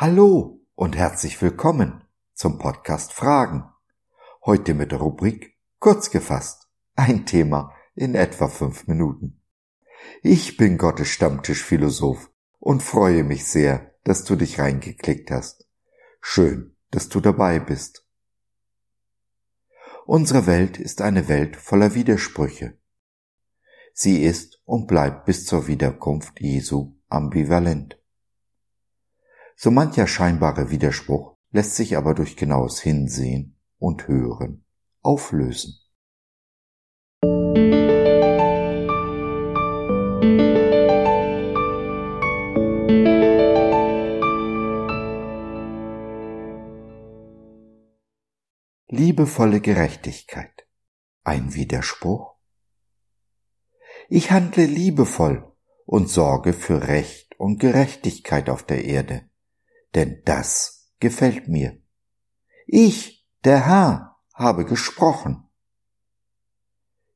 [0.00, 3.64] Hallo und herzlich willkommen zum Podcast Fragen.
[4.46, 6.68] Heute mit der Rubrik Kurz gefasst.
[6.94, 9.42] Ein Thema in etwa fünf Minuten.
[10.22, 15.66] Ich bin Gottes Stammtischphilosoph und freue mich sehr, dass du dich reingeklickt hast.
[16.20, 18.06] Schön, dass du dabei bist.
[20.06, 22.78] Unsere Welt ist eine Welt voller Widersprüche.
[23.94, 27.97] Sie ist und bleibt bis zur Wiederkunft Jesu ambivalent.
[29.60, 34.64] So mancher scheinbare Widerspruch lässt sich aber durch genaues Hinsehen und Hören
[35.02, 35.80] auflösen.
[48.86, 50.68] Liebevolle Gerechtigkeit.
[51.24, 52.36] Ein Widerspruch?
[54.08, 55.52] Ich handle liebevoll
[55.84, 59.27] und sorge für Recht und Gerechtigkeit auf der Erde
[59.94, 61.78] denn das gefällt mir.
[62.66, 65.44] Ich, der Herr, habe gesprochen.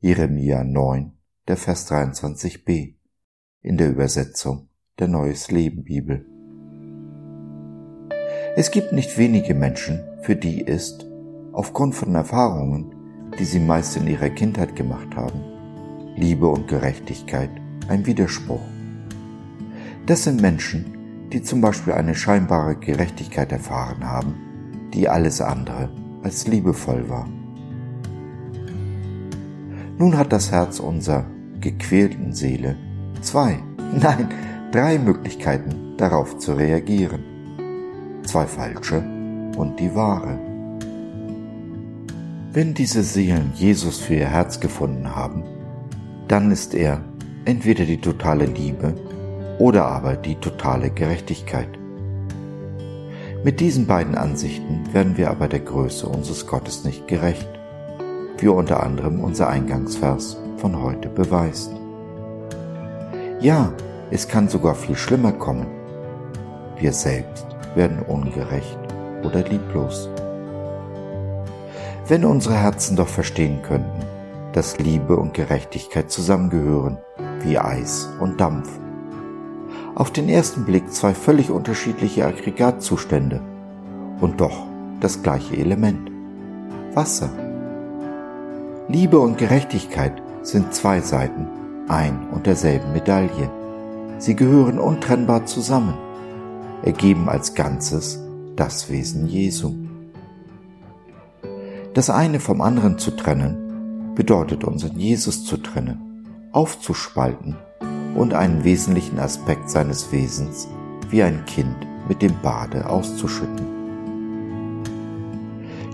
[0.00, 1.16] Jeremia 9,
[1.48, 2.96] der Vers 23b
[3.62, 6.26] in der Übersetzung der Neues Leben Bibel.
[8.56, 11.06] Es gibt nicht wenige Menschen, für die ist,
[11.52, 12.94] aufgrund von Erfahrungen,
[13.38, 15.42] die sie meist in ihrer Kindheit gemacht haben,
[16.16, 17.50] Liebe und Gerechtigkeit
[17.88, 18.62] ein Widerspruch.
[20.06, 20.95] Das sind Menschen,
[21.36, 25.90] die zum Beispiel eine scheinbare Gerechtigkeit erfahren haben, die alles andere
[26.22, 27.28] als liebevoll war.
[29.98, 31.26] Nun hat das Herz unserer
[31.60, 32.76] gequälten Seele
[33.20, 33.58] zwei,
[34.00, 34.30] nein,
[34.72, 37.22] drei Möglichkeiten darauf zu reagieren.
[38.22, 39.04] Zwei falsche
[39.58, 40.38] und die wahre.
[42.54, 45.44] Wenn diese Seelen Jesus für ihr Herz gefunden haben,
[46.28, 47.04] dann ist er
[47.44, 48.94] entweder die totale Liebe
[49.58, 51.68] oder aber die totale Gerechtigkeit.
[53.44, 57.48] Mit diesen beiden Ansichten werden wir aber der Größe unseres Gottes nicht gerecht,
[58.38, 61.70] wie unter anderem unser Eingangsvers von heute beweist.
[63.40, 63.72] Ja,
[64.10, 65.66] es kann sogar viel schlimmer kommen.
[66.78, 68.78] Wir selbst werden ungerecht
[69.22, 70.08] oder lieblos.
[72.08, 74.04] Wenn unsere Herzen doch verstehen könnten,
[74.52, 76.98] dass Liebe und Gerechtigkeit zusammengehören
[77.42, 78.68] wie Eis und Dampf
[79.96, 83.40] auf den ersten Blick zwei völlig unterschiedliche Aggregatzustände
[84.20, 84.66] und doch
[85.00, 86.10] das gleiche Element.
[86.92, 87.30] Wasser.
[88.88, 90.12] Liebe und Gerechtigkeit
[90.42, 91.48] sind zwei Seiten
[91.88, 93.50] ein und derselben Medaille.
[94.18, 95.94] Sie gehören untrennbar zusammen,
[96.82, 98.20] ergeben als Ganzes
[98.54, 99.74] das Wesen Jesu.
[101.94, 107.56] Das eine vom anderen zu trennen, bedeutet unseren Jesus zu trennen, aufzuspalten
[108.16, 110.68] und einen wesentlichen Aspekt seines Wesens
[111.10, 111.76] wie ein Kind
[112.08, 113.66] mit dem Bade auszuschütten.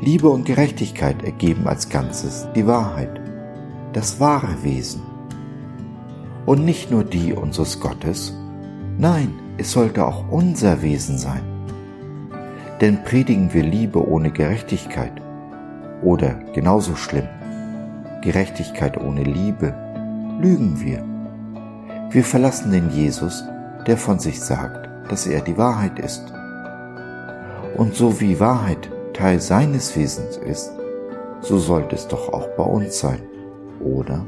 [0.01, 3.21] Liebe und Gerechtigkeit ergeben als Ganzes die Wahrheit,
[3.93, 5.03] das wahre Wesen.
[6.47, 8.35] Und nicht nur die unseres Gottes,
[8.99, 11.43] nein, es sollte auch unser Wesen sein.
[12.81, 15.13] Denn predigen wir Liebe ohne Gerechtigkeit
[16.03, 17.29] oder genauso schlimm,
[18.23, 19.75] Gerechtigkeit ohne Liebe,
[20.41, 21.12] lügen wir
[22.13, 23.43] wir verlassen den Jesus,
[23.87, 26.23] der von sich sagt, dass er die Wahrheit ist.
[27.77, 30.73] Und so wie Wahrheit Teil seines Wesens ist,
[31.41, 33.21] so sollte es doch auch bei uns sein,
[33.81, 34.27] oder?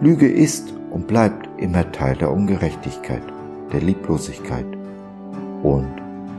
[0.00, 3.22] Lüge ist und bleibt immer Teil der Ungerechtigkeit,
[3.72, 4.66] der Lieblosigkeit
[5.62, 5.90] und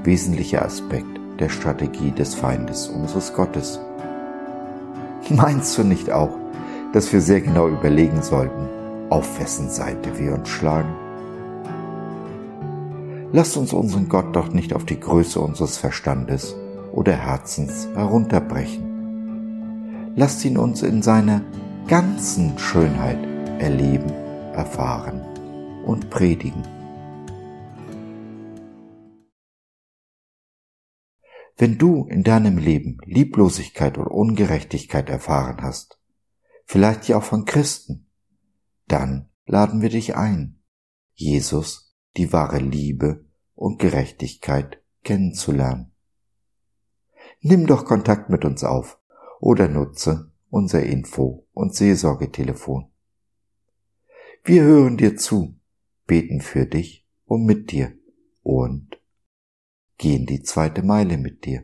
[0.04, 3.80] wesentlicher Aspekt der Strategie des Feindes unseres Gottes.
[5.30, 6.38] Meinst du nicht auch,
[6.94, 8.81] dass wir sehr genau überlegen sollten,
[9.12, 10.96] auf wessen Seite wir uns schlagen.
[13.34, 16.56] Lasst uns unseren Gott doch nicht auf die Größe unseres Verstandes
[16.94, 20.14] oder Herzens herunterbrechen.
[20.16, 21.42] Lasst ihn uns in seiner
[21.88, 23.20] ganzen Schönheit
[23.60, 24.10] erleben,
[24.54, 25.22] erfahren
[25.86, 26.64] und predigen.
[31.58, 36.00] Wenn du in deinem Leben Lieblosigkeit und Ungerechtigkeit erfahren hast,
[36.66, 38.08] vielleicht ja auch von Christen,
[38.92, 40.62] dann laden wir dich ein,
[41.14, 45.92] Jesus, die wahre Liebe und Gerechtigkeit kennenzulernen.
[47.40, 49.00] Nimm doch Kontakt mit uns auf
[49.40, 52.92] oder nutze unser Info- und Seelsorgetelefon.
[54.44, 55.56] Wir hören dir zu,
[56.06, 57.98] beten für dich und mit dir
[58.44, 59.00] und
[59.98, 61.64] gehen die zweite Meile mit dir.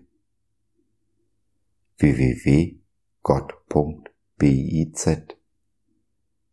[1.98, 2.78] www.gott.biz